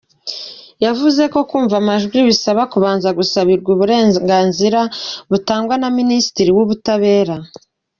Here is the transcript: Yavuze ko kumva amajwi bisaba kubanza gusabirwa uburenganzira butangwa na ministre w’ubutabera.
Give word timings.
Yavuze 0.85 1.23
ko 1.33 1.39
kumva 1.49 1.75
amajwi 1.81 2.19
bisaba 2.29 2.61
kubanza 2.73 3.09
gusabirwa 3.19 3.69
uburenganzira 3.75 4.79
butangwa 5.31 5.75
na 5.81 5.89
ministre 5.97 6.47
w’ubutabera. 6.55 7.35